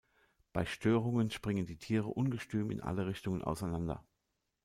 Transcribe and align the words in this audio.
Bei 0.51 0.65
Störungen 0.65 1.29
springen 1.29 1.67
die 1.67 1.77
Tiere 1.77 2.07
ungestüm 2.07 2.71
in 2.71 2.81
alle 2.81 3.05
Richtungen 3.05 3.43
auseinander. 3.43 4.03